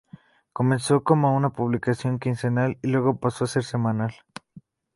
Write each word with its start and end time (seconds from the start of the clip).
Comenzó 0.51 1.03
como 1.03 1.35
una 1.35 1.51
publicación 1.51 2.17
quincenal, 2.17 2.79
y 2.81 2.87
luego 2.87 3.17
pasó 3.19 3.43
a 3.43 3.47
ser 3.47 3.63
semanal. 3.63 4.15